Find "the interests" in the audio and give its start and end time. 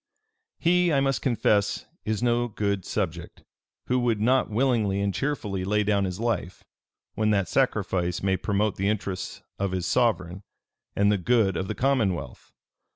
8.77-9.43